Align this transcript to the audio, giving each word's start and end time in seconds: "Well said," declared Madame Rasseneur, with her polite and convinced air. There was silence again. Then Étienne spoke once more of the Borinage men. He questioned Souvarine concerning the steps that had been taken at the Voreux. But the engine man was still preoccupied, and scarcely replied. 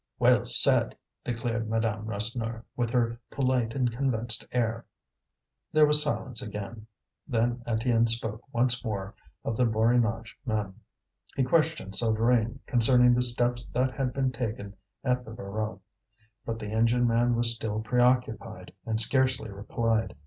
"Well 0.17 0.45
said," 0.45 0.97
declared 1.23 1.69
Madame 1.69 2.07
Rasseneur, 2.07 2.63
with 2.75 2.89
her 2.89 3.19
polite 3.29 3.75
and 3.75 3.91
convinced 3.91 4.47
air. 4.51 4.83
There 5.71 5.85
was 5.85 6.01
silence 6.01 6.41
again. 6.41 6.87
Then 7.27 7.57
Étienne 7.67 8.09
spoke 8.09 8.41
once 8.51 8.83
more 8.83 9.13
of 9.45 9.55
the 9.55 9.65
Borinage 9.67 10.35
men. 10.43 10.73
He 11.35 11.43
questioned 11.43 11.93
Souvarine 11.93 12.61
concerning 12.65 13.13
the 13.13 13.21
steps 13.21 13.69
that 13.69 13.95
had 13.95 14.11
been 14.11 14.31
taken 14.31 14.75
at 15.03 15.23
the 15.23 15.33
Voreux. 15.35 15.79
But 16.47 16.57
the 16.57 16.71
engine 16.71 17.05
man 17.05 17.35
was 17.35 17.53
still 17.53 17.79
preoccupied, 17.81 18.73
and 18.87 18.99
scarcely 18.99 19.51
replied. 19.51 20.15